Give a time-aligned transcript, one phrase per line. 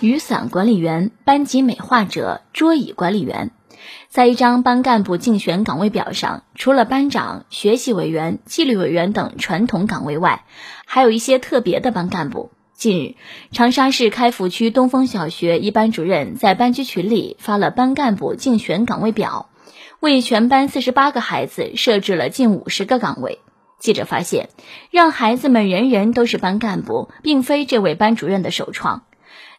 [0.00, 3.50] 雨伞管理员、班级美化者、桌椅管理员。
[4.08, 10.44] 在一张班干部竞选岗位表上，除了班长、学习委员、纪律委员等传统岗位外，
[10.86, 12.52] 还有一些特别的班干部。
[12.74, 13.14] 近日，
[13.50, 19.50] 长沙市开福区东风小学一班主任在班级群里发了班干部竞选岗位表，
[19.98, 23.40] 为全班四十八个孩子设置了近五十个岗位。
[23.80, 24.48] 记者发现，
[24.92, 29.02] 让孩子们人人都是班干部，并非这位班主任的首创。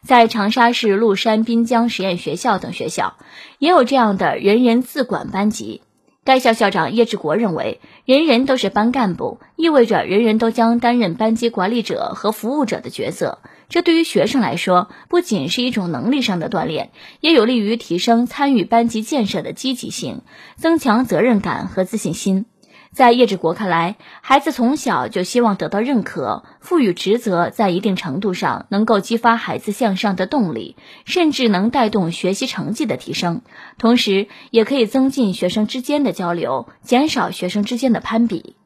[0.04, 3.16] 在长沙市麓山滨江实验学校等学校，
[3.58, 5.82] 也有这样的人人自管班级。
[6.22, 13.38] 该校校长叶志国认为，人人都是班干部，意味着人人都将担任班级管理者和服务者的角色。
[13.70, 20.20] 这对于学生来说，不仅是一种能力上的锻炼，也有利于提升参与班级建设的积极性，
[20.56, 22.44] 增强责任感和自信心。
[22.92, 33.42] 在叶志国看来，孩子从小就希望得到认可，赋予职责，在一定程度上能够激发孩子向上的动力，甚至能带动学习成绩的提升，
[33.78, 38.56] 同时也可以增进学生之间的交流，减少学生之间的攀比。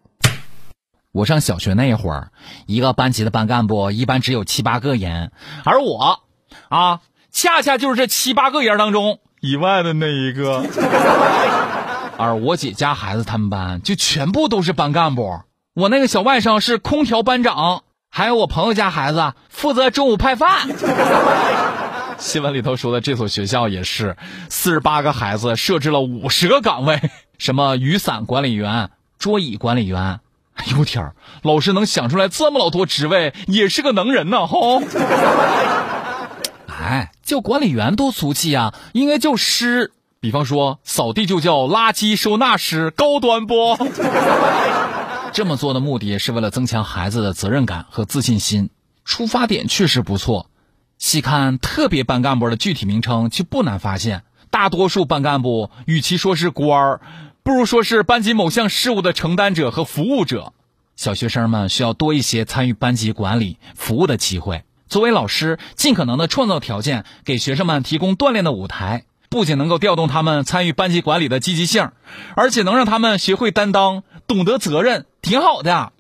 [1.13, 2.33] 我上小学那会儿，
[2.67, 5.33] 一个班级的班干部一般只有七八个人，
[5.65, 6.21] 而我，
[6.71, 10.65] 啊，恰恰就是这七八个人当中以外的那一个。
[12.17, 15.41] 而我姐家孩子他们班就全部都是班干部，
[15.75, 20.69] 我那个小外甥是空调班长，还有我朋友家孩子负责中午派饭。
[22.19, 24.17] 新闻里头说的这所学校也是，
[24.49, 27.01] 四十八个孩子设置了五十个岗位，
[27.39, 30.21] 什么雨伞管理员、桌椅管理员。
[30.55, 34.47] 哎呦天儿，老师能想出来这么老多职位，也是个能人呐！
[34.47, 34.81] 吼。
[36.71, 39.91] 哎，叫管理员多俗气啊，应该叫师。
[40.25, 43.77] 比方说，扫地就叫垃圾收纳师，高端不？
[45.35, 48.71] 这么做的目的是为了增强孩子的责任感和自信心，
[49.05, 50.49] 出发点确实不错。
[50.97, 57.01] 细看特别班干部的具体名称，就不难发现，大多数班干部与其说是官儿，
[57.43, 60.55] 不如说是班级某项事务的承担者和服务者。
[60.97, 64.65] 小学生们需要多一些参与班级管理、服务的机会。
[64.89, 69.05] 作为老师，尽可能的创造条件，给学生们提供锻炼的舞台。
[69.35, 71.91] 不仅能够调动他们参与班级管理的积极性，
[72.37, 75.93] 而且能让他们学会担当、懂得责任，挺好的。